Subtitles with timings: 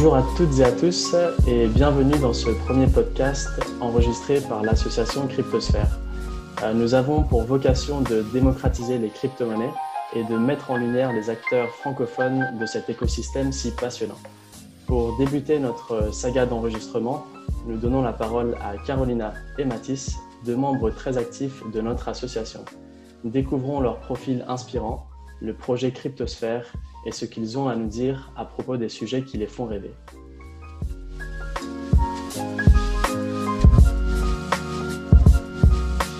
[0.00, 1.16] Bonjour à toutes et à tous
[1.48, 3.48] et bienvenue dans ce premier podcast
[3.80, 5.98] enregistré par l'association Cryptosphère.
[6.62, 9.72] Euh, nous avons pour vocation de démocratiser les crypto-monnaies
[10.14, 14.20] et de mettre en lumière les acteurs francophones de cet écosystème si passionnant.
[14.86, 17.26] Pour débuter notre saga d'enregistrement,
[17.66, 22.64] nous donnons la parole à Carolina et Mathis, deux membres très actifs de notre association.
[23.24, 25.08] Découvrons leur profil inspirant,
[25.40, 26.72] le projet Cryptosphère
[27.04, 29.92] et ce qu'ils ont à nous dire à propos des sujets qui les font rêver.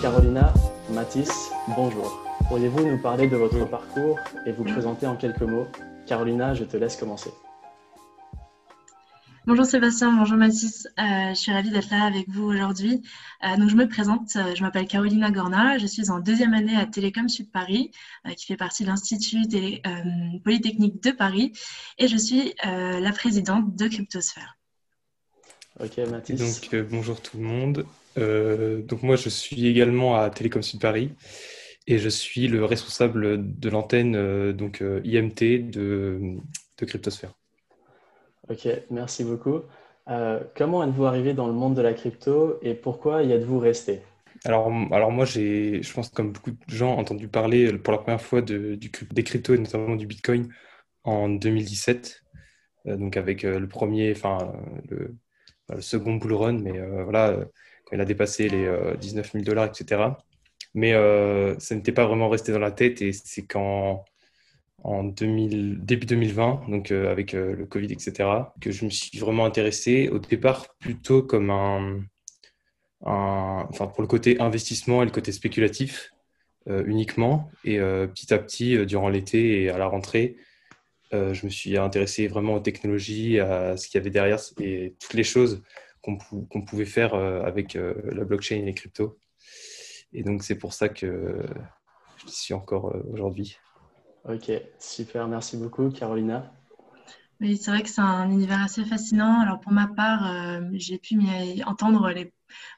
[0.01, 0.53] Carolina,
[0.91, 2.19] Mathis, bonjour.
[2.47, 5.67] Pourriez-vous nous parler de votre parcours et vous présenter en quelques mots?
[6.07, 7.31] Carolina, je te laisse commencer.
[9.49, 10.87] Bonjour Sébastien, bonjour Mathis.
[10.99, 13.01] Euh, je suis ravie d'être là avec vous aujourd'hui.
[13.43, 16.75] Euh, donc je me présente, euh, je m'appelle Carolina Gorna, je suis en deuxième année
[16.75, 17.89] à Télécom Sud Paris,
[18.37, 19.41] qui fait partie de l'Institut
[20.43, 21.53] Polytechnique de Paris,
[21.97, 24.55] et je suis la présidente de Cryptosphère.
[25.79, 26.39] Ok Mathis.
[26.39, 27.85] donc bonjour tout le monde.
[28.87, 31.11] donc moi je suis également à Télécom Sud Paris
[31.87, 36.37] et je suis le responsable de l'antenne donc IMT de,
[36.77, 37.38] de Cryptosphère.
[38.49, 39.61] Ok, merci beaucoup.
[40.09, 44.01] Euh, comment êtes-vous arrivé dans le monde de la crypto et pourquoi y êtes-vous resté?
[44.43, 48.21] Alors, alors moi, j'ai, je pense comme beaucoup de gens, entendu parler pour la première
[48.21, 50.51] fois du, des cryptos et notamment du Bitcoin
[51.03, 52.23] en 2017.
[52.87, 54.51] Euh, donc avec euh, le premier, enfin
[54.89, 55.15] le,
[55.69, 57.37] le, second bull run, mais voilà,
[57.85, 58.67] quand il a dépassé les
[58.99, 60.01] 19 000 dollars, etc.
[60.73, 60.93] Mais
[61.59, 64.03] ça n'était pas vraiment resté dans la tête et c'est quand
[64.83, 68.29] en 2000, début 2020, donc euh, avec euh, le Covid, etc.,
[68.61, 72.01] que je me suis vraiment intéressé au départ plutôt comme un,
[73.01, 76.11] enfin pour le côté investissement et le côté spéculatif
[76.67, 77.49] euh, uniquement.
[77.63, 80.37] Et petit à petit, durant l'été et à la rentrée,
[81.11, 85.15] je me suis intéressé vraiment aux technologies, à ce qu'il y avait derrière et toutes
[85.15, 85.63] les choses
[86.01, 89.17] qu'on pouvait faire avec la blockchain et les cryptos.
[90.13, 91.39] Et donc c'est pour ça que
[92.17, 93.57] je suis encore aujourd'hui.
[94.25, 96.51] Ok, super, merci beaucoup Carolina.
[97.41, 99.39] Oui, c'est vrai que c'est un univers assez fascinant.
[99.39, 101.17] Alors pour ma part, euh, j'ai pu
[101.65, 102.13] entendre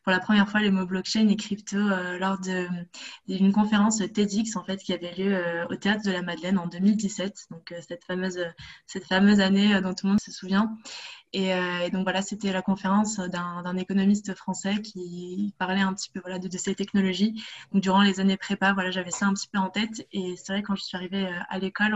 [0.03, 4.63] pour la première fois les mots blockchain et crypto euh, lors d'une conférence TEDx en
[4.63, 7.47] fait qui avait lieu euh, au théâtre de la Madeleine en 2017.
[7.49, 8.39] Donc cette fameuse
[8.85, 10.77] cette fameuse année dont tout le monde se souvient.
[11.33, 11.51] Et,
[11.91, 16.57] donc voilà, c'était la conférence d'un d'un français qui parlait un petit peu voilà, de,
[16.57, 17.41] ces technologies.
[17.71, 20.07] Donc durant les années prépa, voilà, j'avais ça un petit peu en tête.
[20.11, 21.95] Et c'est vrai, quand je suis arrivée à l'école,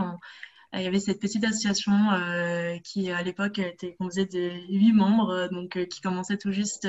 [0.77, 5.29] il y avait cette petite association euh, qui, à l'époque, était composée de huit membres,
[5.29, 6.87] euh, donc euh, qui commençait tout juste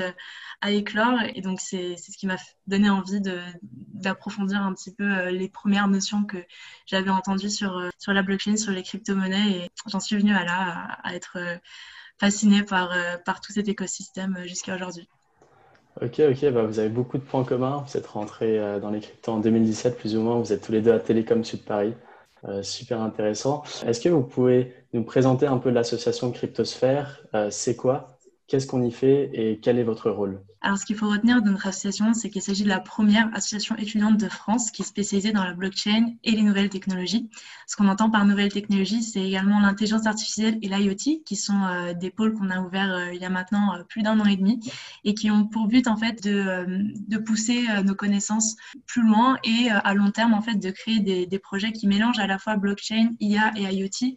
[0.61, 1.19] à éclore.
[1.35, 2.37] Et donc, c'est ce qui m'a
[2.67, 3.21] donné envie
[3.93, 6.37] d'approfondir un petit peu les premières notions que
[6.85, 9.51] j'avais entendues sur, sur la blockchain, sur les crypto-monnaies.
[9.51, 11.37] Et j'en suis venue à là, à, être
[12.19, 12.93] fascinée par,
[13.25, 15.07] par tout cet écosystème jusqu'à aujourd'hui.
[16.01, 17.83] Ok, ok, bah vous avez beaucoup de points communs.
[17.87, 20.37] Vous êtes rentrés dans les cryptos en 2017, plus ou moins.
[20.39, 21.93] Vous êtes tous les deux à Télécom Sud Paris.
[22.45, 23.63] Euh, super intéressant.
[23.85, 27.25] Est-ce que vous pouvez nous présenter un peu l'association Cryptosphère?
[27.33, 28.16] Euh, C'est quoi?
[28.47, 30.41] Qu'est-ce qu'on y fait et quel est votre rôle?
[30.61, 33.75] Alors, ce qu'il faut retenir de notre association, c'est qu'il s'agit de la première association
[33.75, 37.29] étudiante de France qui est spécialisée dans la blockchain et les nouvelles technologies.
[37.67, 41.93] Ce qu'on entend par nouvelles technologies, c'est également l'intelligence artificielle et l'IoT, qui sont euh,
[41.93, 44.37] des pôles qu'on a ouverts euh, il y a maintenant euh, plus d'un an et
[44.37, 44.59] demi
[45.03, 49.93] et qui ont pour but en fait de, pousser nos connaissances plus loin et à
[49.93, 53.09] long terme en fait de créer des, des projets qui mélangent à la fois blockchain,
[53.19, 54.15] IA et IoT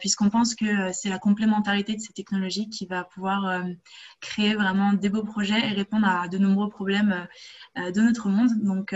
[0.00, 3.62] puisqu'on pense que euh, c'est la complémentarité de ces technologies qui va pouvoir euh,
[4.20, 7.26] créer vraiment des beaux projets et répondre à de nombreux problèmes
[7.76, 8.50] de notre monde.
[8.62, 8.94] Donc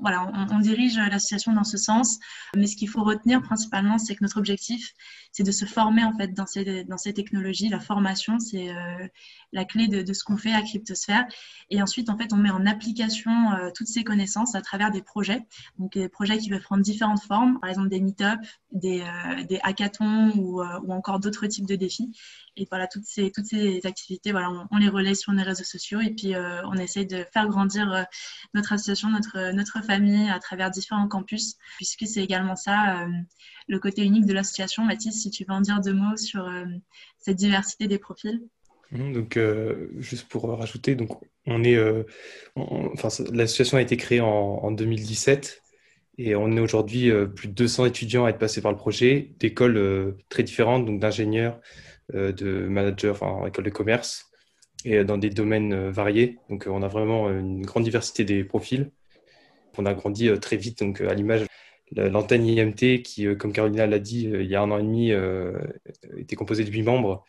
[0.00, 2.18] voilà, on, dirige l'association dans ce sens,
[2.56, 4.92] mais ce qu'il faut retenir principalement, c'est que notre objectif,
[5.32, 7.68] c'est de se former en fait dans ces, technologies.
[7.68, 9.06] La formation, c'est euh,
[9.52, 11.26] la clé de, ce qu'on fait à Cryptosphère.
[11.70, 15.02] Et ensuite, en fait, on met en application euh, toutes ces connaissances à travers des
[15.02, 15.42] projets.
[15.78, 18.40] Donc, des projets qui peuvent prendre différentes formes, par exemple des meet-up,
[18.72, 22.10] des, euh, des hackathons ou, ou encore d'autres types de défis.
[22.56, 26.00] Et voilà, toutes ces, toutes ces activités, voilà, on, les relaie sur les réseaux sociaux
[26.00, 28.06] et puis on essaye de faire grandir
[28.54, 33.06] notre association, notre, notre famille à travers différents campus, puisque c'est également ça
[33.70, 34.84] le côté unique de l'association.
[34.84, 36.64] Mathis, si tu veux en dire deux mots sur euh,
[37.18, 38.42] cette diversité des profils.
[38.90, 41.10] Donc, euh, juste pour rajouter, donc
[41.46, 42.02] on est, euh,
[42.56, 45.62] enfin, l'association a été créée en, 2017
[46.24, 50.16] et on est aujourd'hui plus de 200 étudiants à être passés par le projet, d'écoles
[50.28, 51.60] très différentes, donc d'ingénieurs,
[52.12, 54.30] de managers, enfin, école de commerce
[54.84, 56.38] et dans des domaines variés.
[56.48, 58.90] Donc, on a vraiment une grande diversité des profils.
[59.78, 61.46] On a grandi très vite, donc à l'image
[61.92, 64.82] L'antenne IMT, qui, euh, comme Carolina l'a dit, euh, il y a un an et
[64.82, 65.58] demi, euh,
[66.16, 67.24] était composée de huit membres.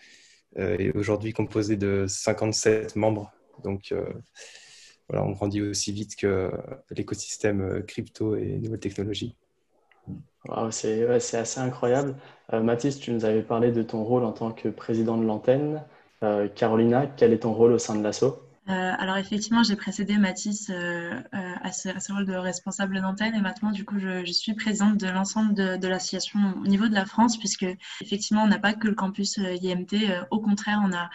[0.58, 3.32] est aujourd'hui composée de 57 membres.
[3.64, 3.94] Donc,
[5.10, 6.52] voilà, on grandit aussi vite que
[6.90, 9.36] l'écosystème crypto et nouvelles technologies.
[10.72, 12.16] c'est assez incroyable.
[12.54, 15.84] Mathis, tu nous avais parlé de ton rôle en tant que président de l'antenne.
[16.56, 18.42] Carolina, quel est ton rôle au sein de l'ASSO?
[18.70, 23.42] Euh, alors effectivement, j'ai précédé Mathis euh, euh, à, ce, rôle de responsable d'antenne et
[23.42, 27.38] maintenant, du coup, je, suis présidente de l'ensemble de, l'association au niveau de la France
[27.38, 27.66] puisque
[28.02, 30.26] effectivement, on n'a pas que le campus IMT.
[30.30, 31.10] au contraire, on a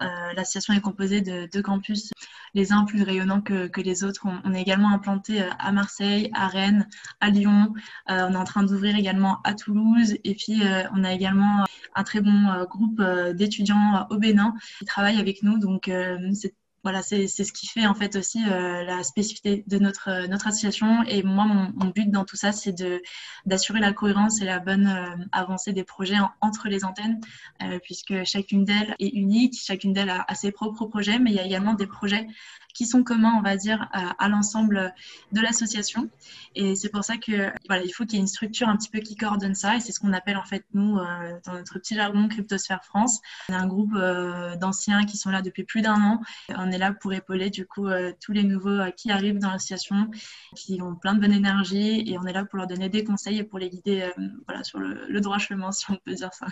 [0.00, 2.10] l'association est composée de deux campus,
[2.54, 4.26] les uns plus rayonnants que, les autres.
[4.44, 6.88] On, est également implanté à Marseille, à Rennes,
[7.20, 7.72] à Lyon.
[8.08, 10.16] on est en train d'ouvrir également à Toulouse.
[10.24, 10.62] Et puis,
[10.94, 11.64] on a également
[11.94, 13.02] un très bon groupe
[13.34, 15.58] d'étudiants au Bénin qui travaillent avec nous.
[15.58, 15.90] Donc,
[16.34, 16.54] c'est
[16.86, 20.46] voilà, c'est ce qui fait en fait aussi euh, la spécificité de notre, euh, notre
[20.46, 21.02] association.
[21.08, 22.76] Et moi, mon, but dans tout ça, c'est
[23.44, 27.20] d'assurer la cohérence et la bonne euh, avancée des projets entre les antennes,
[27.82, 31.44] puisque chacune d'elles est unique, chacune d'elles a, ses propres projets, mais il y a
[31.44, 32.28] également des projets
[32.74, 34.92] qui sont communs, on va dire, à, l'ensemble
[35.32, 36.10] de l'association.
[36.54, 38.90] Et c'est pour ça que voilà, il faut qu'il y ait une structure un petit
[38.90, 39.76] peu qui coordonne ça.
[39.76, 40.96] Et c'est ce qu'on appelle en fait nous,
[41.46, 43.94] dans notre petit jargon Cryptosphère France, on a un groupe
[44.60, 46.20] d'anciens qui sont là depuis plus d'un an.
[46.78, 50.10] Là pour épauler du coup euh, tous les nouveaux qui arrivent dans l'association,
[50.54, 53.38] qui ont plein de bonne énergie, et on est là pour leur donner des conseils
[53.38, 54.10] et pour les guider
[54.46, 56.46] voilà, sur le, droit chemin, si on peut dire ça.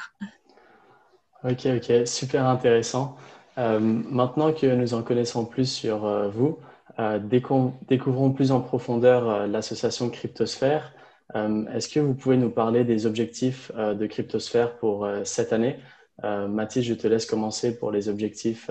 [1.44, 3.16] Ok, ok, super intéressant.
[3.58, 6.58] Euh, maintenant que nous en connaissons plus sur euh, vous,
[6.98, 10.92] euh, découvrons plus en profondeur l'association Cryptosphère.
[11.34, 15.80] Est-ce que vous pouvez nous parler des objectifs de Cryptosphère pour cette année?
[16.22, 18.70] Mathis, je te laisse commencer pour les objectifs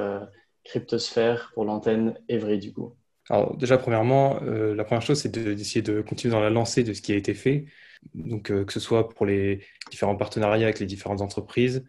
[0.64, 2.96] Cryptosphère pour l'antenne Evry du coup.
[3.30, 7.02] Alors déjà, premièrement, la première chose, c'est d'essayer de, continuer dans la lancée de ce
[7.02, 7.66] qui a été fait.
[8.16, 11.86] Donc, que ce soit pour les différents partenariats avec les différentes entreprises,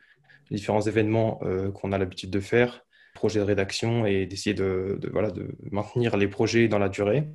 [0.50, 1.41] les différents événements
[1.75, 2.85] qu'on a l'habitude de faire,
[3.15, 7.27] projet de rédaction et d'essayer de, voilà, de maintenir les projets dans la durée.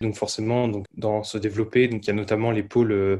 [0.00, 3.18] Donc forcément, donc, dans se développer, donc, il y a notamment les pôles, euh,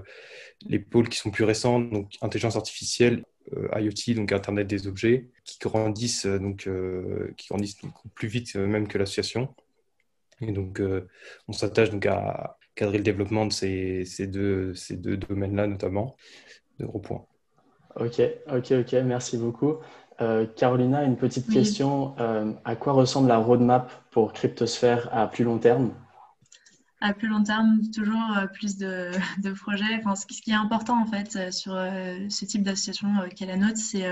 [0.66, 3.24] les pôles qui sont plus récents, donc intelligence artificielle,
[3.56, 6.68] euh, IoT, donc Internet des objets, qui grandissent, euh, donc,
[7.36, 7.78] qui grandissent
[8.14, 9.54] plus vite même que l'association.
[10.40, 10.80] Et donc,
[11.48, 16.16] on s'attache donc à cadrer le développement de ces, ces deux, ces deux domaines-là, notamment,
[16.78, 17.26] de gros points.
[17.96, 19.76] Ok, ok, ok, merci beaucoup.
[20.20, 22.14] Euh, Carolina, une petite question.
[22.20, 25.92] Euh, à quoi ressemble la roadmap pour Cryptosphère à plus long terme?
[27.00, 29.10] À plus long terme, toujours euh, plus de,
[29.60, 29.96] projets.
[29.98, 34.06] Enfin, ce qui est important en fait sur ce type d'association qu'est la nôtre, c'est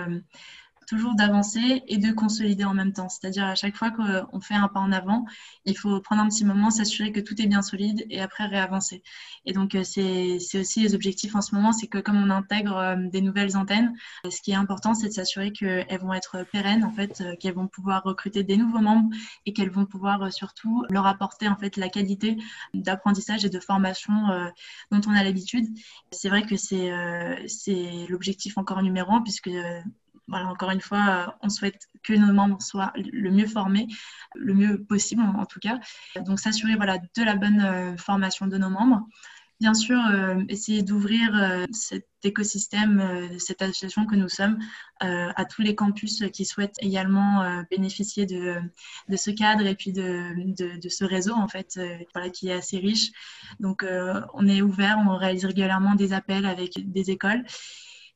[0.89, 3.09] toujours d'avancer et de consolider en même temps.
[3.11, 5.27] C'est-à-dire à chaque fois qu'on fait un pas en avant,
[5.67, 9.03] il faut prendre un petit moment, s'assurer que tout est bien solide et après réavancer.
[9.45, 12.77] Et donc euh, c'est aussi les objectifs en ce moment, c'est que comme on intègre
[12.77, 13.93] euh, des nouvelles antennes,
[14.29, 17.55] ce qui est important, c'est de s'assurer qu'elles vont être pérennes, en fait, euh, qu'elles
[17.55, 19.11] vont pouvoir recruter des nouveaux membres
[19.45, 22.39] et qu'elles vont pouvoir surtout leur apporter en fait la qualité
[22.73, 24.13] d'apprentissage et de formation
[24.91, 25.67] dont on a l'habitude.
[26.13, 26.91] C'est vrai que c'est
[28.09, 29.51] l'objectif encore numéro un puisque
[30.29, 33.89] voilà, encore une fois, euh, on souhaite que nos membres soient le mieux formés,
[34.35, 35.81] le mieux possible en, tout cas.
[36.25, 39.07] Donc s'assurer voilà, de la bonne euh, formation de nos membres.
[39.61, 44.59] Bien sûr, euh, essayer d'ouvrir cet écosystème, cette association que nous sommes,
[45.01, 48.61] à tous les campus qui souhaitent également bénéficier de,
[49.17, 51.81] ce cadre et puis de, de, ce réseau en fait,
[52.15, 53.11] voilà, qui est assez riche.
[53.59, 53.85] Donc,
[54.33, 57.45] on est ouvert, on réalise régulièrement des appels avec des écoles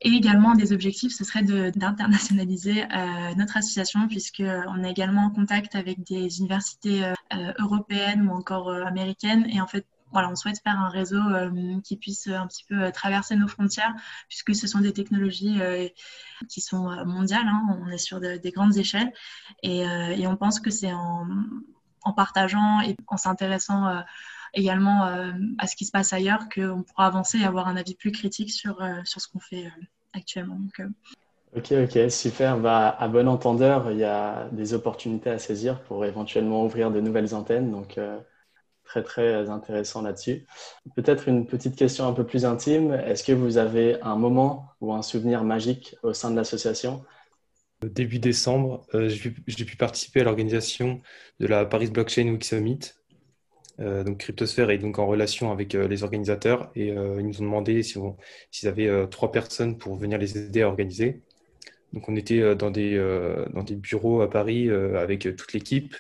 [0.05, 5.77] et également, des objectifs, ce serait d'internationaliser euh, notre association, puisqu'on est également en contact
[5.77, 9.47] avec des universités euh, européennes ou encore euh, américaines.
[9.49, 11.21] Et en fait, voilà, on souhaite faire un réseau
[11.85, 13.95] qui puisse un petit peu traverser nos frontières,
[14.29, 15.59] puisque ce sont des technologies
[16.51, 17.49] qui sont mondiales.
[17.49, 19.11] Hein, on est sur des grandes échelles.
[19.63, 19.87] Et,
[20.27, 24.03] on pense que c'est en, partageant et en s'intéressant
[24.55, 27.95] également euh, à ce qui se passe ailleurs, qu'on pourra avancer et avoir un avis
[27.95, 30.59] plus critique sur, euh, sur ce qu'on fait euh, actuellement.
[31.57, 32.59] Ok, ok, super.
[32.59, 37.01] Bah, à bon entendeur, il y a des opportunités à saisir pour éventuellement ouvrir de
[37.01, 37.71] nouvelles antennes.
[37.71, 38.01] Donc,
[38.85, 40.47] très, très intéressant là-dessus.
[40.97, 42.93] Peut-être une petite question un peu plus intime.
[42.93, 47.05] Est-ce que vous avez un moment ou un souvenir magique au sein de l'association?
[47.83, 51.03] Début décembre, j'ai pu participer à l'organisation
[51.39, 52.95] de la Paris Blockchain Week Summit
[53.83, 57.41] euh, donc Cryptosphère est donc en relation avec euh, les organisateurs et euh, ils nous
[57.41, 61.21] ont demandé s'ils avaient trois personnes pour venir les aider à organiser.
[61.93, 62.97] Donc on était dans des,
[63.53, 65.95] dans des bureaux à Paris avec toute l'équipe.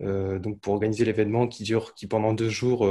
[0.00, 2.88] donc pour organiser l'événement qui dure, qui pendant deux jours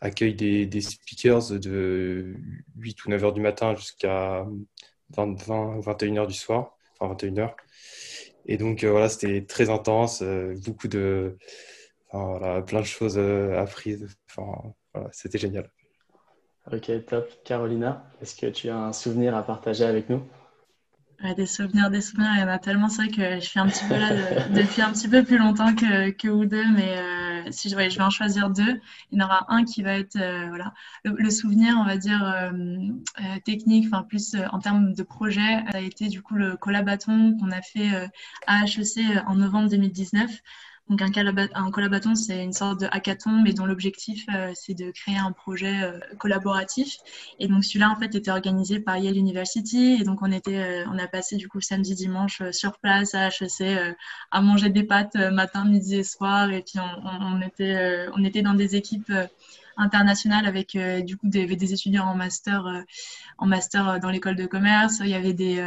[0.00, 2.36] accueille des, speakers de
[2.78, 4.46] 8 ou 9 heures du matin jusqu'à
[5.16, 7.54] 20, 20, 21 heures du soir, enfin 21h.
[8.46, 10.22] Et donc voilà, c'était très intense,
[10.64, 11.38] beaucoup de,
[12.12, 14.16] voilà, plein de choses apprises.
[14.28, 15.70] Enfin, voilà, c'était génial.
[16.70, 17.28] Ok, top.
[17.44, 20.22] Carolina, est-ce que tu as un souvenir à partager avec nous?
[21.36, 22.88] Des souvenirs, des souvenirs, il y en a tellement.
[22.88, 25.72] C'est vrai que je suis un petit peu là depuis un petit peu plus longtemps
[25.72, 28.80] que, que vous deux, mais euh, si je, je vais en choisir deux,
[29.12, 32.24] il y en aura un qui va être euh, voilà, le, souvenir, on va dire,
[32.24, 37.36] euh, technique, enfin plus en termes de projet, ça a été du coup le collabaton
[37.38, 38.10] qu'on a fait
[38.48, 40.28] à HEC en novembre 2019.
[40.92, 44.90] Donc un, un collabaton, c'est une sorte de hackathon, mais dont l'objectif, euh, c'est de
[44.90, 46.98] créer un projet euh, collaboratif.
[47.38, 49.96] Et donc celui-là, en fait, était organisé par Yale University.
[49.98, 53.28] Et donc on, était, euh, on a passé du coup samedi, dimanche sur place à
[53.28, 53.96] HEC
[54.30, 56.50] à manger des pâtes matin, midi et soir.
[56.50, 59.10] Et puis on, était, on était dans des équipes
[59.76, 62.80] international avec euh, du coup des, des, étudiants en master, euh,
[63.38, 65.00] en master euh, dans l'école de commerce.
[65.00, 65.62] Il y avait des,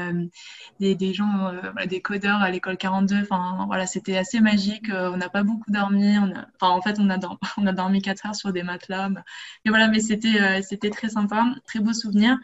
[0.79, 1.53] des, des, gens,
[1.87, 3.21] des codeurs à l'école 42.
[3.21, 4.89] Enfin, voilà, c'était assez magique.
[4.91, 6.17] on n'a pas beaucoup dormi.
[6.17, 9.09] Enfin, en fait, on a, dormi, on a dormi 4 heures sur des matelas.
[9.09, 12.37] Mais, voilà, mais c'était c'était très sympa, très beau souvenir.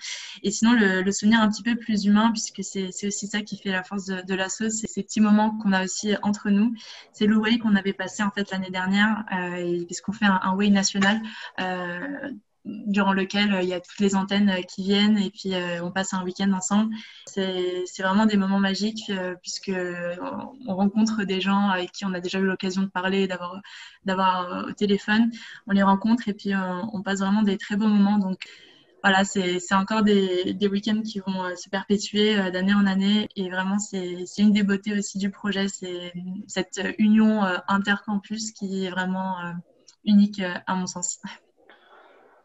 [0.43, 3.71] Et sinon, le, souvenir un petit peu plus humain, puisque c'est aussi ça qui fait
[3.71, 6.73] la force de, de l'assaut, c'est ces petits moments qu'on a aussi entre nous.
[7.13, 9.25] C'est le way qu'on avait passé en fait l'année dernière,
[9.87, 11.21] puisqu'on fait un, un way national
[12.65, 15.91] durant lequel euh, il y a toutes les antennes euh, qui viennent et puis on
[15.91, 16.93] passe un week-end ensemble.
[17.25, 19.71] C'est vraiment des moments magiques puisque
[20.67, 23.27] on rencontre des gens avec qui on a déjà eu l'occasion de parler,
[24.05, 25.31] d'avoir au téléphone.
[25.67, 28.17] On les rencontre et puis on, passe vraiment des très beaux moments.
[28.17, 28.45] Donc
[29.03, 33.29] voilà, c'est encore des, des week-ends qui vont se perpétuer d'année en année.
[33.35, 36.13] Et vraiment, c'est une des beautés aussi du projet, c'est
[36.47, 39.37] cette union intercampus qui est vraiment
[40.05, 41.19] unique à mon sens.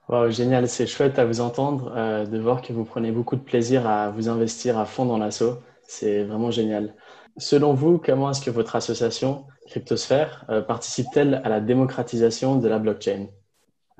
[0.08, 3.40] Wow, génial, c'est chouette à vous entendre, euh, de voir que vous prenez beaucoup de
[3.40, 5.60] plaisir à vous investir à fond dans l'assaut.
[5.82, 6.94] C'est vraiment génial.
[7.38, 12.78] Selon vous, comment est-ce que votre association Cryptosphère euh, participe-t-elle à la démocratisation de la
[12.78, 13.26] blockchain?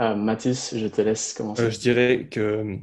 [0.01, 1.71] Euh, Mathis, je te laisse commencer.
[1.73, 2.79] je dirais que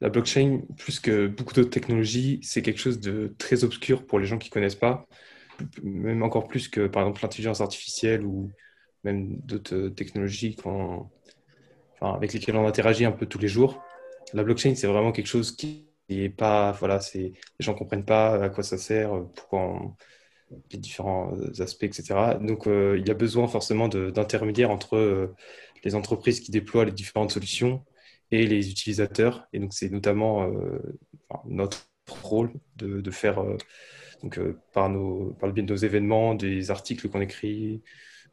[0.00, 4.26] la blockchain, plus que beaucoup d'autres technologies, c'est quelque chose de très obscur pour les
[4.26, 5.06] gens qui ne connaissent pas,
[5.82, 8.52] même encore plus que par exemple l'intelligence artificielle ou
[9.04, 11.10] même d'autres technologies quand
[12.00, 13.82] avec lesquels on interagit un peu tous les jours.
[14.34, 18.42] La blockchain, c'est vraiment quelque chose qui n'est pas, voilà, c'est les gens comprennent pas
[18.42, 19.94] à quoi ça sert, pourquoi
[20.72, 22.38] les différents aspects, etc.
[22.40, 25.34] Donc, euh, il y a besoin forcément d'intermédiaires entre euh,
[25.84, 27.84] les entreprises qui déploient les différentes solutions
[28.30, 29.46] et les utilisateurs.
[29.52, 30.78] Et donc, c'est notamment euh,
[31.46, 31.88] notre
[32.22, 33.42] rôle de, de faire,
[34.22, 34.38] donc,
[34.72, 37.82] par, nos, par le biais de nos événements, des articles qu'on écrit,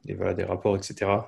[0.05, 1.21] des, voilà, des rapports, etc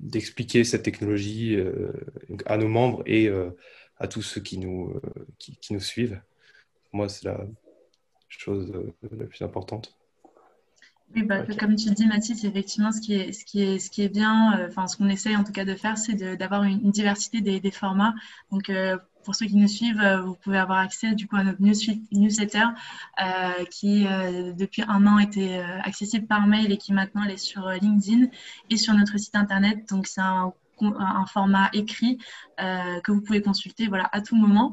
[0.00, 1.92] d'expliquer de, cette technologie euh,
[2.46, 3.50] à nos membres et euh,
[3.98, 6.20] à tous ceux qui nous, euh, qui, nous suivent.
[6.90, 7.46] Pour moi, c'est la
[8.28, 8.72] chose
[9.02, 9.96] la plus importante.
[11.14, 14.02] Oui, bah, comme tu dis, Mathis, effectivement, ce qui est, ce qui est, ce qui
[14.02, 17.42] est bien, enfin, ce qu'on essaye en tout cas de faire, c'est d'avoir une, diversité
[17.42, 18.14] des, des, formats.
[18.50, 18.72] Donc,
[19.24, 22.64] pour ceux qui nous suivent, euh, vous pouvez avoir accès du coup à notre newsletter
[23.20, 27.68] euh, qui euh, depuis un an était accessible par mail et qui maintenant est sur
[27.68, 28.26] LinkedIn
[28.70, 29.88] et sur notre site internet.
[29.88, 32.18] Donc c'est un, un, format écrit
[32.58, 34.72] que vous pouvez consulter voilà, à tout moment.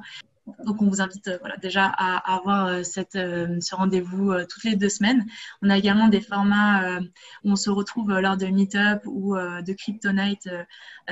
[0.66, 2.82] Donc, on vous invite euh, déjà à, avoir euh,
[3.16, 5.26] euh, ce rendez-vous toutes les deux semaines.
[5.62, 7.00] On a également des formats
[7.44, 10.50] où on se retrouve lors de Meetup ou de Crypto Night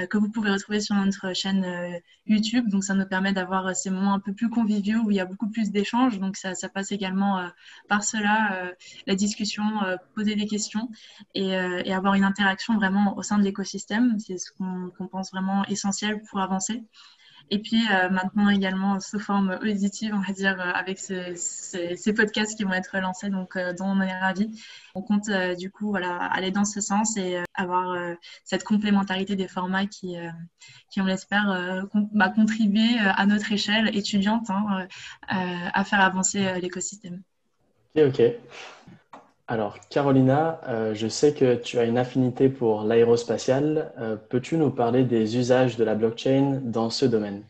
[0.09, 1.65] que vous pouvez retrouver sur notre chaîne
[2.25, 2.69] YouTube.
[2.69, 5.25] Donc, ça nous permet d'avoir ces moments un peu plus conviviaux où il y a
[5.25, 6.19] beaucoup plus d'échanges.
[6.19, 7.49] Donc, ça, passe également
[7.87, 8.71] par cela,
[9.05, 9.63] la discussion,
[10.15, 10.89] poser des questions
[11.33, 14.17] et, avoir une interaction vraiment au sein de l'écosystème.
[14.19, 16.83] C'est ce qu'on pense vraiment essentiel pour avancer.
[17.49, 22.57] Et puis euh, maintenant également sous forme auditive, on va dire, euh, avec ces podcasts
[22.57, 24.61] qui vont être lancés, donc euh, dont on est ravis.
[24.95, 27.95] On compte du coup aller dans ce sens et avoir
[28.43, 30.15] cette complémentarité des formats qui,
[30.89, 31.85] qui on l'espère,
[32.15, 34.87] va contribuer à notre échelle étudiante hein,
[35.27, 37.21] à faire avancer l'écosystème.
[37.95, 38.21] Ok, ok.
[39.47, 43.93] Alors, Carolina, euh, je sais que tu as une affinité pour l'aérospatial.
[43.97, 47.43] Euh, peux-tu nous parler des usages de la blockchain dans ce domaine?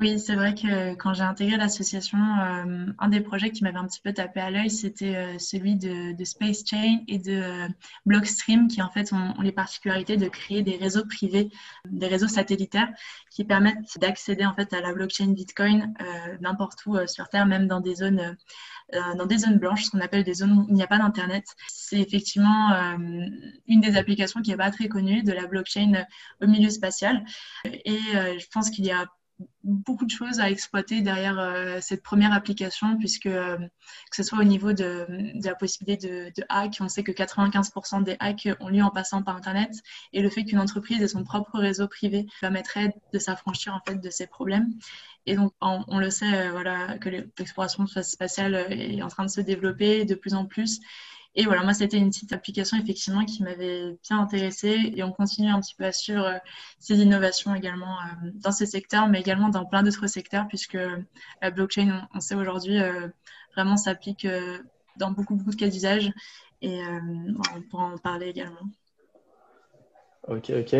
[0.00, 3.86] Oui, c'est vrai que quand j'ai intégré l'association, euh, un des projets qui m'avait un
[3.86, 7.68] petit peu tapé à l'œil, c'était celui de, Space Chain et de
[8.06, 11.50] Blockstream, qui en fait ont, les particularités de créer des réseaux privés,
[11.86, 12.88] des réseaux satellitaires,
[13.30, 15.94] qui permettent d'accéder en fait à la blockchain Bitcoin
[16.40, 18.36] n'importe où sur Terre, même dans des zones
[18.94, 20.96] euh, dans des zones blanches, ce qu'on appelle des zones où il n'y a pas
[20.96, 21.44] d'Internet.
[21.68, 22.96] C'est effectivement euh,
[23.66, 26.06] une des applications qui n'est pas très connue de la blockchain
[26.40, 27.22] au milieu spatial.
[27.64, 29.06] Et euh, je pense qu'il y a
[29.62, 34.38] beaucoup de choses à exploiter derrière euh, cette première application, puisque euh, que ce soit
[34.38, 35.06] au niveau de,
[35.44, 39.22] la possibilité de, de, hack, on sait que 95% des hacks ont lieu en passant
[39.22, 39.72] par Internet,
[40.12, 44.00] et le fait qu'une entreprise ait son propre réseau privé permettrait de s'affranchir en fait
[44.00, 44.72] de ces problèmes.
[45.26, 50.06] Et donc, on, le sait, voilà, que l'exploration spatiale est en train de se développer
[50.06, 50.80] de plus en plus.
[51.38, 55.48] Et voilà, moi, c'était une petite application effectivement qui m'avait bien intéressée et on continue
[55.48, 56.38] un petit peu à suivre euh,
[56.80, 60.76] ces innovations également euh, dans ce secteur, mais également dans plein d'autres secteurs, puisque
[61.40, 63.06] la blockchain, on, sait aujourd'hui, euh,
[63.54, 64.26] vraiment s'applique
[64.96, 66.10] dans beaucoup, beaucoup de cas d'usage
[66.60, 66.80] et
[67.54, 68.68] on pourra en parler également.
[70.28, 70.76] Ok, ok.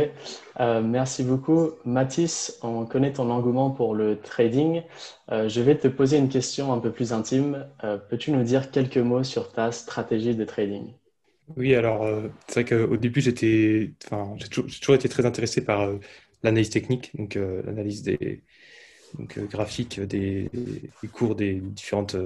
[0.60, 1.70] Euh, merci beaucoup.
[1.86, 4.82] Mathis, on connaît ton engouement pour le trading.
[5.32, 7.66] Euh, je vais te poser une question un peu plus intime.
[7.82, 10.92] Euh, peux-tu nous dire quelques mots sur ta stratégie de trading?
[11.56, 12.06] Oui, alors
[12.46, 13.94] c'est vrai qu'au début, j'étais,
[14.36, 15.90] j'ai toujours, été très intéressé par
[16.42, 18.42] l'analyse technique, donc l'analyse des
[19.50, 20.50] graphiques des,
[21.10, 22.16] cours des différentes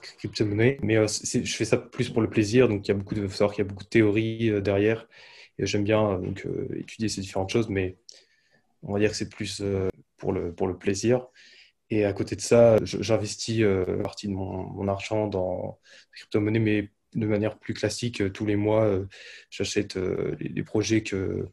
[0.00, 0.78] crypto-monnaies.
[0.80, 3.60] Mais je fais ça plus pour le plaisir, donc il y a beaucoup de, y
[3.60, 5.08] a beaucoup de théories derrière
[5.58, 7.96] j'aime bien donc, euh, étudier ces différentes choses, mais
[8.82, 11.26] on va dire que c'est plus euh, pour, le, pour le plaisir.
[11.90, 15.78] Et à côté de ça, j'investis euh, partie de mon, argent dans
[16.12, 18.32] les crypto-monnaies, mais de manière plus classique.
[18.32, 18.88] Tous les mois,
[19.50, 21.48] j'achète les, projets que,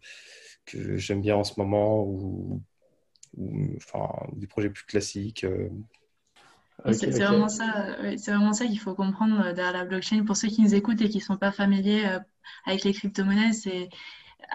[0.66, 2.62] que j'aime bien en ce moment ou,
[3.78, 5.44] enfin, des projets plus classiques.
[6.92, 10.24] C'est vraiment ça, c'est vraiment ça qu'il faut comprendre derrière la blockchain.
[10.26, 12.06] Pour ceux qui nous écoutent et qui ne sont pas familiers,
[12.66, 13.90] avec les crypto-monnaies, c'est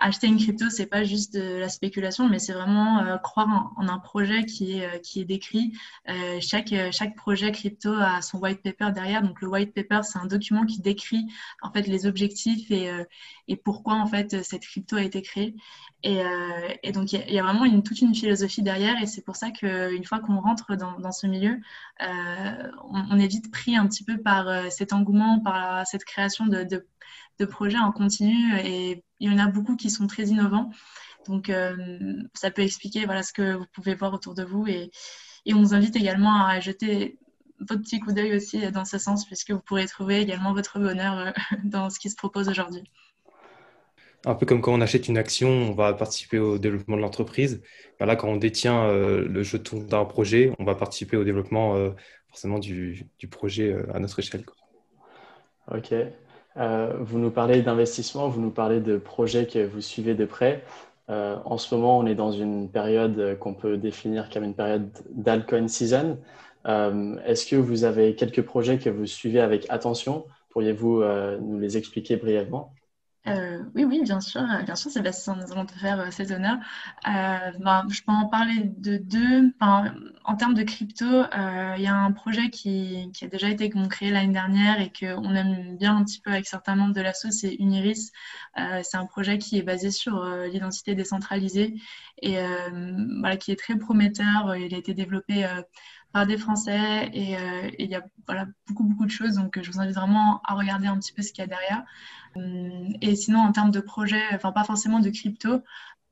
[0.00, 3.88] acheter une crypto, c'est pas juste de la spéculation, mais c'est vraiment euh, croire en,
[3.88, 5.72] un projet qui est, euh, qui est décrit.
[6.08, 9.22] Euh, chaque, chaque projet crypto a son white paper derrière.
[9.22, 11.26] Donc le white paper, c'est un document qui décrit
[11.62, 12.90] en fait les objectifs et,
[13.48, 15.54] et pourquoi en fait cette crypto a été créée.
[16.02, 16.22] Et,
[16.92, 20.18] donc il y, a vraiment toute une philosophie derrière, et c'est pour ça qu'une fois
[20.18, 21.60] qu'on rentre dans, ce milieu,
[22.00, 26.64] on, est vite pris un petit peu par cet engouement, par cette création de
[27.38, 30.70] de projets en continu et il y en a beaucoup qui sont très innovants.
[31.26, 31.76] Donc, euh,
[32.34, 34.90] ça peut expliquer voilà, ce que vous pouvez voir autour de vous et,
[35.46, 37.18] et on vous invite également à jeter
[37.60, 41.18] votre petit coup d'œil aussi dans ce sens, puisque vous pourrez trouver également votre bonheur
[41.18, 41.30] euh,
[41.64, 42.82] dans ce qui se propose aujourd'hui.
[44.24, 47.60] Un peu comme quand on achète une action, on va participer au développement de l'entreprise.
[47.98, 51.76] Ben là, quand on détient euh, le jeton d'un projet, on va participer au développement
[52.28, 54.44] forcément du, du projet à notre échelle.
[55.70, 55.92] Ok.
[56.58, 60.64] Euh, vous nous parlez d'investissement, vous nous parlez de projets que vous suivez de près.
[61.10, 64.90] Euh, en ce moment, on est dans une période qu'on peut définir comme une période
[65.10, 66.18] d'alcoin season.
[66.66, 70.26] Euh, est-ce que vous avez quelques projets que vous suivez avec attention?
[70.50, 71.02] Pourriez-vous
[71.40, 72.74] nous les expliquer brièvement?
[73.28, 76.32] Euh, oui, oui, bien sûr, euh, bien sûr, Sébastien, nous allons te faire euh, ces
[76.32, 76.58] honneurs.
[77.04, 79.54] Ben, je peux en parler de deux.
[79.60, 84.32] en termes de crypto, il y a un projet qui, a déjà été créé l'année
[84.32, 88.12] dernière et qu'on aime bien un petit peu avec certains membres de l'asso, c'est Uniris.
[88.56, 91.74] c'est un projet qui est basé sur l'identité décentralisée
[92.22, 92.38] et
[93.40, 94.56] qui est très prometteur.
[94.56, 95.46] Il a été développé
[96.12, 97.36] par des Français et,
[97.78, 99.34] il y a voilà, beaucoup, beaucoup de choses.
[99.34, 101.84] Donc, je vous invite vraiment à regarder un petit peu ce qu'il y a derrière.
[102.36, 105.62] Euh, et sinon, en termes de projet, enfin pas forcément de crypto,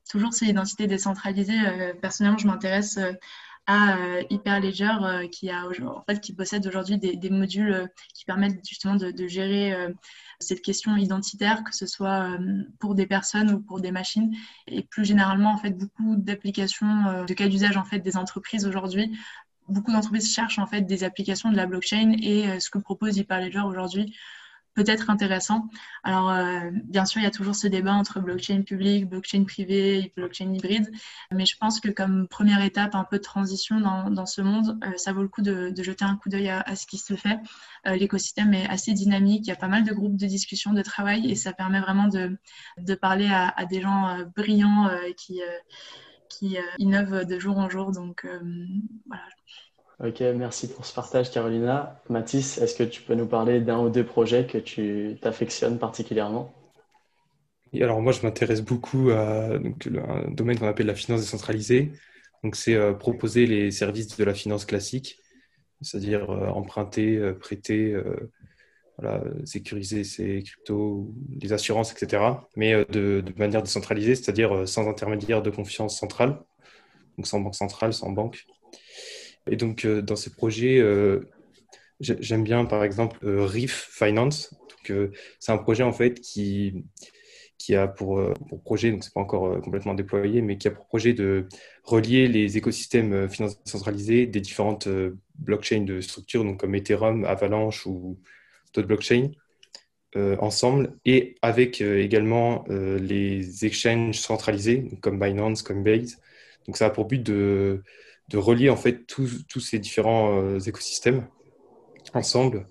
[0.09, 1.59] toujours c'est l'identité décentralisée.
[1.65, 3.13] Euh, personnellement, je m'intéresse euh,
[3.67, 3.95] à
[4.29, 9.93] Hyperledger qui, a, en fait, qui possède aujourd'hui des, modules qui permettent justement de, gérer
[10.39, 12.37] cette question identitaire, que ce soit
[12.79, 14.35] pour des personnes ou pour des machines.
[14.67, 19.15] Et plus généralement, en fait, beaucoup d'applications de cas d'usage en fait, des entreprises aujourd'hui.
[19.71, 23.61] Beaucoup d'entreprises cherchent en fait des applications de la blockchain et ce que propose Hyperledger
[23.61, 24.13] aujourd'hui
[24.73, 25.67] peut-être intéressant.
[26.03, 30.13] Alors, euh, bien sûr, il y a toujours ce débat entre blockchain public, blockchain privé,
[30.15, 30.89] blockchain hybride,
[31.31, 34.97] mais je pense que comme première étape, un peu de transition dans, ce monde, euh,
[34.97, 37.39] ça vaut le coup de, jeter un coup d'œil à, ce qui se fait.
[37.87, 40.81] Euh, l'écosystème est assez dynamique, il y a pas mal de groupes de discussion, de
[40.81, 42.37] travail, et ça permet vraiment de,
[42.77, 45.41] de parler à, à, des gens brillants qui,
[46.31, 47.91] qui innovent de jour en jour.
[47.91, 48.25] Donc,
[49.05, 49.23] voilà.
[49.99, 52.01] Ok, merci pour ce partage, Carolina.
[52.09, 56.51] Mathis, est-ce que tu peux nous parler d'un ou deux projets que tu t'affectionnes particulièrement?
[57.79, 61.91] Alors moi, je m'intéresse beaucoup à un domaine qu'on appelle la finance décentralisée.
[62.43, 65.19] Donc, c'est euh, proposer les services de la finance classique,
[65.81, 67.95] c'est-à-dire euh, emprunter, euh, prêter,
[69.01, 71.11] voilà, sécuriser ses cryptos,
[71.41, 72.23] les assurances, etc.
[72.55, 76.39] Mais de, de, manière décentralisée, c'est-à-dire sans intermédiaire de confiance centrale,
[77.17, 78.45] donc sans banque centrale, sans banque.
[79.49, 81.21] Et donc, euh, dans ces projets, euh,
[81.99, 84.53] j'aime bien, par exemple, euh, Reef Finance.
[85.39, 86.83] C'est un projet, en fait, qui,
[87.57, 88.19] qui a pour,
[88.65, 91.47] projet, donc c'est pas encore complètement déployé, mais qui a pour projet de
[91.83, 94.89] relier les écosystèmes financiers centralisés des différentes
[95.35, 98.19] blockchains de structure, donc comme Ethereum, Avalanche ou
[98.73, 99.31] d'autres blockchains,
[100.15, 106.19] ensemble, et avec également les exchanges centralisés, comme Binance, Coinbase.
[106.67, 107.81] Donc ça a pour but de,
[108.27, 111.27] de relier en fait tous, ces différents écosystèmes
[112.13, 112.67] ensemble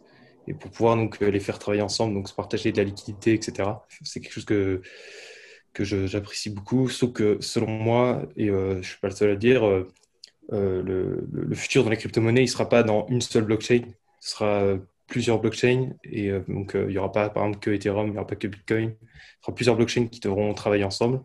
[0.47, 3.35] et pour pouvoir donc euh, les faire travailler ensemble, donc se partager de la liquidité,
[3.35, 3.69] etc.
[4.03, 4.83] C'est quelque chose que,
[5.73, 9.31] que j'apprécie beaucoup, sauf que selon moi, et euh, je ne suis pas le seul
[9.31, 9.87] à dire, euh,
[10.51, 13.83] le, le, futur dans les crypto-monnaies, il ne sera pas dans une seule blockchain,
[14.19, 14.77] ce sera
[15.11, 18.27] plusieurs blockchains, et donc il n'y aura pas par exemple que Ethereum, il n'y aura
[18.27, 21.20] pas que Bitcoin, il y aura plusieurs blockchains qui devront travailler ensemble,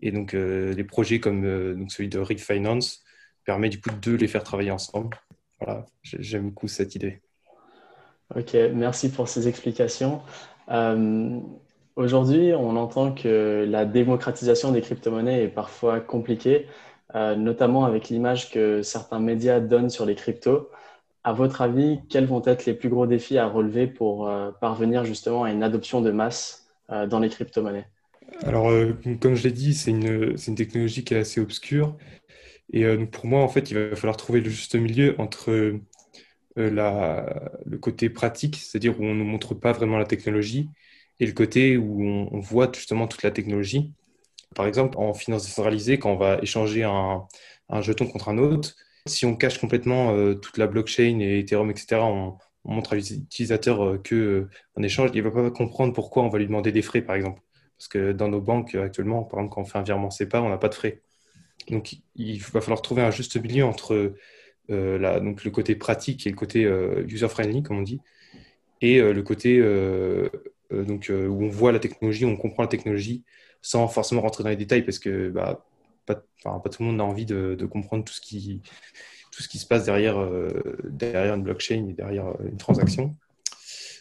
[0.00, 3.04] et donc les projets comme donc celui de Refinance
[3.44, 5.18] permet du coup de les faire travailler ensemble.
[5.60, 7.20] Voilà, j'aime beaucoup cette idée.
[8.34, 10.20] Ok, merci pour ces explications.
[10.68, 11.38] Euh,
[11.94, 16.66] aujourd'hui, on entend que la démocratisation des crypto-monnaies est parfois compliquée,
[17.14, 20.68] euh, notamment avec l'image que certains médias donnent sur les cryptos.
[21.26, 25.04] À votre avis, quels vont être les plus gros défis à relever pour euh, parvenir
[25.04, 27.88] justement à une adoption de masse dans les crypto-monnaies?
[28.44, 28.70] Alors,
[29.20, 31.96] comme je l'ai dit, c'est une, technologie qui est assez obscure.
[32.72, 35.50] Et pour moi, en fait, il va falloir trouver le juste milieu entre
[36.58, 40.70] euh, la, le côté pratique, c'est-à-dire où on ne montre pas vraiment la technologie,
[41.20, 43.92] et le côté où on, voit justement toute la technologie.
[44.54, 48.74] Par exemple, en finance décentralisée, quand on va échanger un jeton contre un autre,
[49.06, 53.84] si on cache complètement euh, toute la blockchain et Ethereum, etc., on, montre à l'utilisateur
[53.84, 56.82] euh, que qu'en échange, il ne va pas comprendre pourquoi on va lui demander des
[56.82, 57.40] frais, par exemple.
[57.78, 60.48] Parce que dans nos banques, actuellement, par exemple, quand on fait un virement SEPA, on
[60.48, 61.02] n'a pas de frais.
[61.70, 64.14] Donc, il va falloir trouver un juste milieu entre
[64.70, 68.00] euh, le côté pratique et le côté euh, user-friendly, comme on dit,
[68.80, 69.60] et euh, le côté
[70.70, 73.24] donc, où on voit la technologie, on comprend la technologie,
[73.62, 75.64] sans forcément rentrer dans les détails, parce que bah,
[76.06, 78.62] pas, pas, tout le monde a envie de, comprendre tout ce qui,
[79.32, 80.16] tout ce qui se passe derrière,
[80.84, 83.16] derrière une blockchain et derrière une transaction.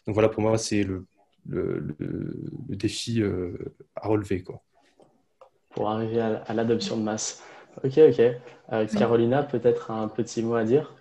[0.06, 1.06] Donc voilà, pour moi, c'est le,
[1.48, 3.22] le, le, défi
[3.96, 4.44] à relever.
[4.44, 4.62] Quoi.
[5.72, 7.44] Pour arriver à l'adoption de masse.
[7.84, 8.22] Ok, ok.
[8.72, 10.96] Euh, Carolina, peut-être un petit mot à dire?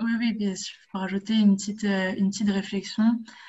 [0.00, 0.76] Oui, oui, bien sûr.
[0.92, 3.04] Pour rajouter une petite, euh, une petite réflexion.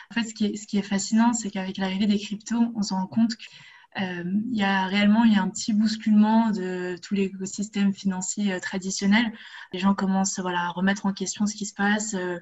[0.10, 2.82] En fait, ce qui est, ce qui est fascinant, c'est qu'avec l'arrivée des cryptos, on
[2.82, 3.48] se rend compte que euh,
[3.97, 8.60] il y a réellement il y a un petit bousculement de tout l'écosystème financier euh,
[8.60, 9.32] traditionnel.
[9.73, 12.39] Les gens commencent voilà, à remettre en question ce qui se passe euh,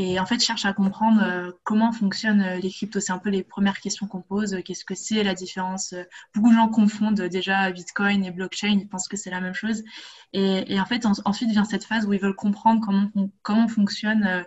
[0.00, 3.00] et en fait cherchent à comprendre comment fonctionnent les cryptos.
[3.00, 4.56] C'est un peu les premières questions qu'on pose.
[4.64, 5.92] Qu'est-ce que c'est la différence
[6.32, 8.78] Beaucoup de gens confondent déjà Bitcoin et blockchain.
[8.80, 9.82] Ils pensent que c'est la même chose.
[10.32, 13.10] Et, en fait, ensuite vient cette phase où ils veulent comprendre comment,
[13.42, 14.44] comment fonctionne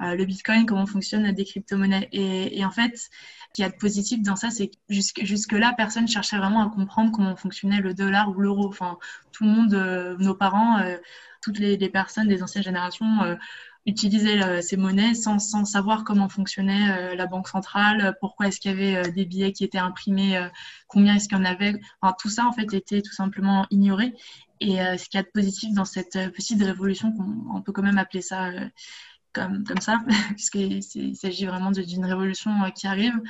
[0.00, 2.08] le Bitcoin, comment fonctionnent des crypto-monnaies.
[2.12, 3.10] Et, en fait,
[3.52, 6.70] qu'il y a de positif dans ça, c'est que jusque, jusque-là, personne cherchait vraiment à
[6.70, 8.68] comprendre comment fonctionnait le dollar ou l'euro.
[8.68, 8.96] Enfin,
[9.32, 10.96] tout le monde, euh, nos parents, euh,
[11.42, 13.36] toutes les, personnes des anciennes générations
[13.86, 18.70] euh, utilisaient ces monnaies sans, sans, savoir comment fonctionnait la banque centrale, pourquoi est-ce qu'il
[18.70, 20.48] y avait des billets qui étaient imprimés,
[20.88, 21.80] combien est-ce qu'il y en avait.
[22.00, 24.14] Enfin, tout ça, en fait, était tout simplement ignoré.
[24.60, 27.98] Et ce qu'il y a de positif dans cette petite révolution, qu'on peut quand même
[27.98, 28.50] appeler ça
[29.34, 29.98] comme, comme ça,
[30.30, 30.82] puisqu'il
[31.16, 33.20] s'agit vraiment d'une révolution euh, qui arrive,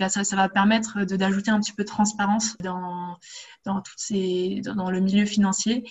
[0.00, 3.18] eh ça, ça, va permettre d'ajouter un petit peu de transparence dans,
[3.64, 5.84] dans, toutes ces, dans, le milieu financier.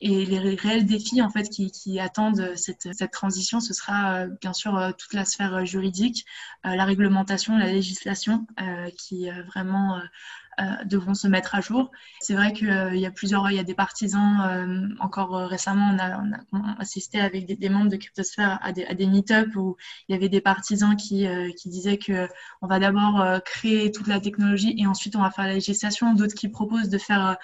[0.00, 4.28] Et les réels défis en fait qui, qui attendent cette, cette, transition, ce sera euh,
[4.42, 6.26] bien sûr euh, toute la sphère juridique,
[6.64, 8.46] la réglementation, la législation,
[8.98, 10.00] qui vraiment euh,
[10.84, 11.90] devront se mettre à jour.
[12.20, 14.40] C'est vrai qu'il euh, y a plusieurs, il y a des partisans.
[14.40, 15.94] Euh, encore récemment,
[16.52, 19.76] on a, assisté avec des, des, membres de Cryptosphère à des, à des meet-up où
[20.08, 22.28] il y avait des partisans qui, qui disaient que
[22.62, 26.14] on va d'abord créer toute la technologie et ensuite on va faire la législation.
[26.14, 27.36] D'autres qui proposent de faire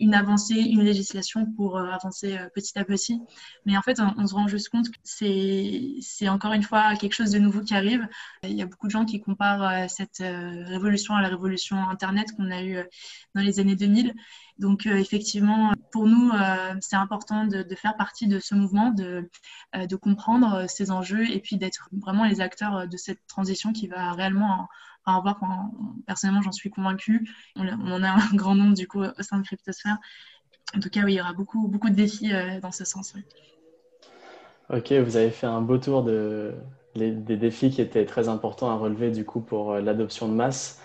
[0.00, 3.20] une avancée, une législation pour avancer petit à petit.
[3.64, 7.14] Mais en fait, on, on se rend juste compte que c'est encore une fois quelque
[7.14, 8.06] chose de nouveau qui arrive.
[8.42, 12.50] Il y a beaucoup de gens qui comparent cette révolution à la révolution Internet qu'on
[12.50, 12.84] a eu euh,
[13.34, 14.14] dans les années 2000.
[14.58, 19.28] Donc euh, effectivement, pour nous, euh, c'est important de, faire partie de ce mouvement, de,
[19.96, 24.68] comprendre ces enjeux et puis d'être vraiment les acteurs de cette transition qui va réellement
[25.04, 25.38] avoir.
[26.06, 27.28] personnellement, j'en suis convaincue.
[27.56, 29.98] On, en a un grand nombre du coup au sein de Cryptosphère.
[30.76, 33.14] En tout cas, oui, il y aura beaucoup, beaucoup de défis dans ce sens.
[34.70, 36.54] Ok, vous avez fait un beau tour de,
[36.98, 40.80] des défis qui étaient très importants à relever du coup pour l'adoption de masse.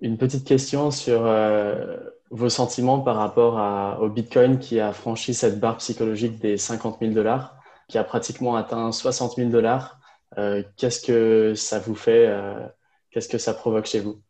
[0.00, 1.96] Une petite question sur euh,
[2.30, 7.12] vos sentiments par rapport au Bitcoin qui a franchi cette barre psychologique des 50 000
[7.12, 7.56] dollars,
[7.88, 10.00] qui a pratiquement atteint 60 000 dollars.
[10.36, 12.66] Euh, qu'est-ce que ça vous fait euh,
[13.10, 14.20] Qu'est-ce que ça provoque chez vous?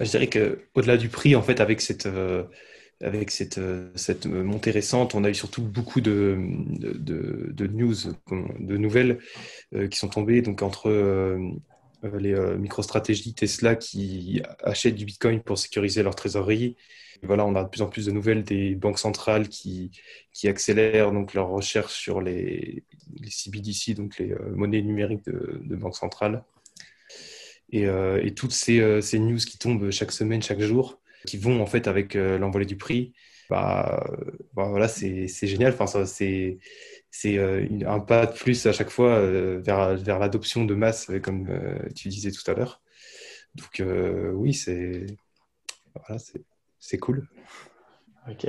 [0.00, 2.08] Je dirais qu'au-delà du prix, en fait, avec cette,
[3.00, 3.60] avec cette,
[3.94, 7.94] cette, montée récente, on a eu surtout beaucoup de, de, de news,
[8.58, 9.20] de nouvelles
[9.88, 10.90] qui sont tombées donc, entre
[12.18, 16.76] les micro-stratégies Tesla qui achètent du Bitcoin pour sécuriser leur trésorerie
[17.24, 19.90] voilà, on a de plus en plus de nouvelles des banques centrales qui,
[20.32, 22.84] qui accélèrent donc leurs recherches sur les,
[23.28, 26.44] CBDC, donc les euh, monnaies numériques de, de banques centrales.
[27.70, 31.38] Et, euh, et toutes ces, euh, ces, news qui tombent chaque semaine, chaque jour, qui
[31.38, 33.14] vont en fait avec l'envolée du prix,
[33.48, 34.04] bah,
[34.54, 35.74] bah voilà, c'est génial.
[35.78, 36.58] Enfin, c'est
[37.16, 39.20] c'est un pas de plus à chaque fois
[39.60, 41.48] vers, vers l'adoption de masse, comme
[41.94, 42.82] tu disais tout à l'heure.
[43.54, 43.82] Donc
[44.34, 45.06] oui, c'est
[45.94, 46.20] voilà,
[46.80, 47.28] c'est cool.
[48.28, 48.48] Ok.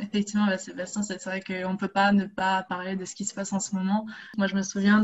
[0.00, 3.34] Effectivement, Sébastien, c'est vrai qu'on ne peut pas ne pas parler de ce qui se
[3.34, 4.06] passe en ce moment.
[4.36, 5.02] Moi, je me souviens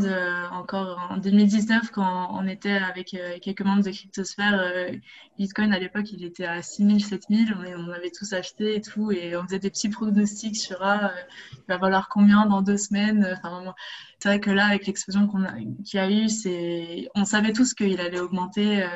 [0.52, 4.92] encore en 2019, quand on était avec euh, quelques membres de Cryptosphère, euh,
[5.38, 9.10] Bitcoin à l'époque, il était à 6000, 7000, on, on avait tous acheté et tout,
[9.10, 11.20] et on faisait des petits pronostics sur ah, euh,
[11.52, 13.40] il va valoir combien dans deux semaines.
[14.18, 18.20] C'est vrai que là, avec l'explosion qu'il y a eu, on savait tous qu'il allait
[18.20, 18.86] augmenter.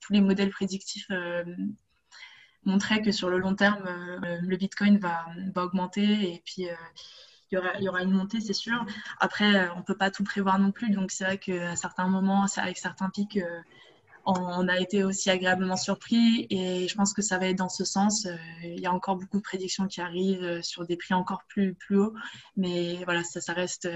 [0.00, 1.08] tous les modèles prédictifs
[2.68, 6.74] montrer que sur le long terme, euh, le Bitcoin va, va, augmenter et puis euh,
[7.50, 8.84] il y, aura, y aura une montée, c'est sûr.
[9.20, 10.90] Après, euh, on ne peut pas tout prévoir non plus.
[10.90, 13.38] Donc, c'est vrai qu'à certains moments, avec certains pics,
[14.26, 17.86] on a été aussi agréablement surpris et je pense que ça va être dans ce
[17.86, 18.28] sens.
[18.62, 21.96] Il y a encore beaucoup de prédictions qui arrivent sur des prix encore plus, plus
[21.98, 22.12] hauts.
[22.54, 23.88] Mais voilà, ça, ça reste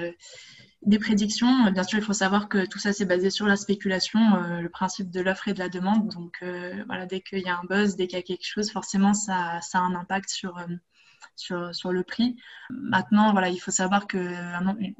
[0.84, 1.70] des prédictions.
[1.70, 4.68] Bien sûr, il faut savoir que tout ça, c'est basé sur la spéculation, euh, le
[4.68, 6.08] principe de l'offre et de la demande.
[6.08, 8.70] Donc, euh, voilà, dès qu'il y a un buzz, dès qu'il y a quelque chose,
[8.70, 12.36] forcément, ça, a un impact sur, euh, sur, le prix.
[12.70, 14.20] Maintenant, voilà, il faut savoir qu'il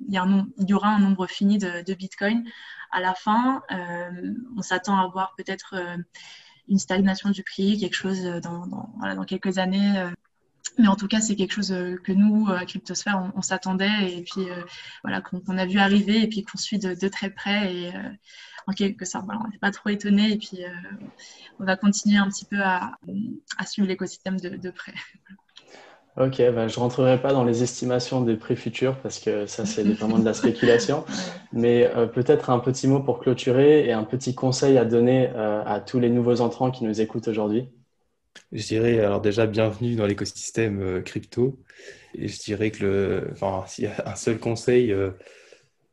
[0.09, 2.45] y, il y aura un nombre fini de, de Bitcoin.
[2.93, 3.63] À la fin,
[4.57, 5.75] on s'attend à voir peut-être
[6.69, 10.11] une stagnation du prix, quelque chose dans quelques années
[10.79, 14.17] mais en tout cas, c'est quelque chose euh, que nous, euh, à Cryptosphère, on, s'attendait
[14.17, 14.63] et puis euh,
[15.03, 17.75] voilà, qu'on a vu arriver et puis qu'on suit de, très près.
[17.75, 17.93] Et
[18.67, 20.61] en quelque sorte, voilà, on n'est pas trop étonné et puis
[21.59, 22.93] on va continuer un petit peu à,
[23.67, 24.95] suivre l'écosystème de, près.
[26.19, 29.65] Ok, bah, je ne rentrerai pas dans les estimations des prix futurs parce que ça,
[29.65, 31.07] c'est vraiment de la spéculation.
[31.55, 36.01] Mais peut-être un petit mot pour clôturer et un petit conseil à donner à tous
[36.01, 37.71] les nouveaux entrants qui nous écoutent aujourd'hui.
[38.53, 41.59] Je dirais alors déjà bienvenue dans l'écosystème euh, crypto.
[42.15, 45.11] Et je dirais que le, enfin, s'il y a un seul conseil, euh,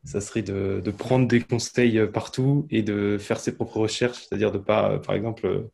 [0.03, 4.51] ça serait de, prendre des conseils euh, partout et de faire ses propres recherches, c'est-à-dire
[4.51, 5.69] de pas, par exemple,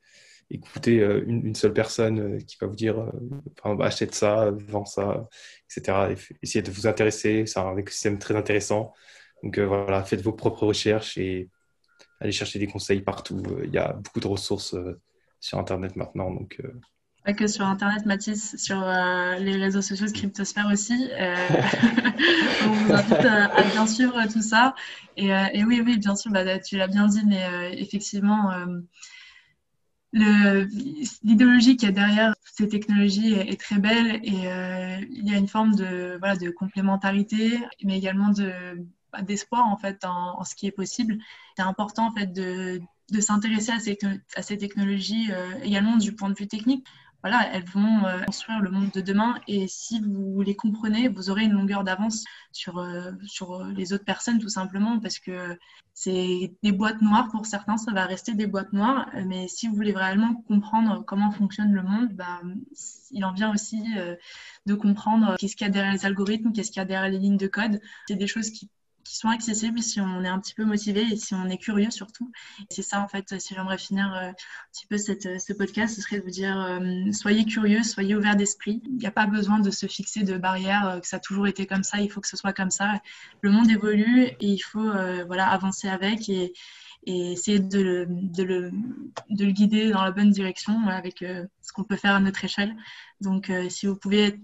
[0.51, 3.12] écouter une, seule personne qui va vous dire
[3.60, 5.28] enfin, bah, achète ça, vends ça,
[5.69, 6.12] etc.
[6.12, 7.45] Et essayez de vous intéresser.
[7.47, 8.93] C'est un écosystème très intéressant.
[9.43, 11.49] Donc voilà, faites vos propres recherches et
[12.19, 13.41] allez chercher des conseils partout.
[13.63, 14.75] Il y a beaucoup de ressources
[15.39, 16.32] sur Internet maintenant.
[16.32, 16.80] Donc, euh.
[17.24, 21.10] Pas que sur Internet, Mathis, sur euh, les réseaux sociaux de Cryptosphère aussi.
[21.12, 21.36] Euh,
[22.65, 24.76] on vous invite à, bien suivre tout ça.
[25.17, 25.32] Et,
[25.63, 28.52] oui, oui, bien sûr, bah, tu l'as bien dit, mais effectivement,
[30.13, 35.74] l'idéologie qui est derrière ces technologies est, très belle et il y a une forme
[35.76, 38.52] de, voilà, de complémentarité, mais également de
[39.15, 41.17] bah, d'espoir en fait en, ce qui est possible.
[41.56, 43.98] C'est important en fait de, de s'intéresser à ces,
[44.36, 46.86] à ces technologies euh, également du point de vue technique.
[47.22, 51.32] Voilà, elles vont euh, construire le monde de demain et si vous les comprenez, vous
[51.32, 55.58] aurez une longueur d'avance sur, euh, sur les autres personnes tout simplement parce que
[55.94, 59.74] c'est des boîtes noires pour certains, ça va rester des boîtes noires, mais si vous
[59.74, 62.41] voulez vraiment comprendre comment fonctionne le monde, bah,
[63.10, 63.82] il en vient aussi
[64.65, 67.18] de comprendre qu'est-ce qu'il y a derrière les algorithmes, qu'est-ce qu'il y a derrière les
[67.18, 67.80] lignes de code.
[68.10, 68.70] C'est des choses qui
[69.06, 71.91] qui sont accessibles si on est un petit peu motivé et si on est curieux
[71.91, 72.32] surtout.
[72.70, 74.34] C'est ça en fait, si j'aimerais finir euh, un
[74.74, 78.15] petit peu cette, euh, ce podcast, ce serait de vous dire euh, soyez curieux, soyez
[78.15, 78.82] ouverts d'esprit.
[78.86, 81.68] Il n'y a pas besoin de se fixer de barrières, que ça a toujours été
[81.68, 83.00] comme ça, il faut que ce soit comme ça.
[83.41, 84.91] Le monde évolue et il faut
[85.28, 86.54] voilà, avancer avec et,
[87.06, 88.72] et essayer de le, de, le,
[89.30, 92.76] de le, guider dans la bonne direction avec ce qu'on peut faire à notre échelle.
[93.22, 94.39] Donc si vous pouvez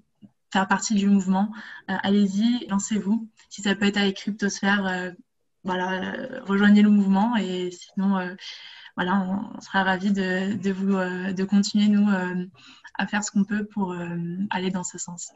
[0.51, 1.51] faire partie du mouvement,
[1.87, 5.11] allez-y, lancez-vous si ça peut être avec Cryptosphère, euh,
[5.63, 8.33] voilà, euh, rejoignez le mouvement et sinon, euh,
[8.95, 10.93] voilà, on, sera ravis de, de vous,
[11.33, 12.07] de continuer nous
[12.97, 13.95] à faire ce qu'on peut pour
[14.49, 15.31] aller dans ce sens.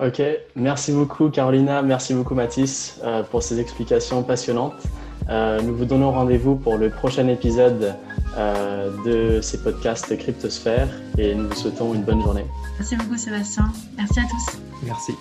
[0.00, 0.22] Ok,
[0.56, 4.82] merci beaucoup Carolina, merci beaucoup Mathis pour ces explications passionnantes.
[5.28, 7.94] nous vous donnons rendez-vous pour le prochain épisode
[9.04, 12.46] de ces podcasts Cryptosphère et nous vous souhaitons une bonne journée.
[12.78, 14.58] Merci beaucoup Sébastien, merci à tous.
[14.84, 15.12] Merci.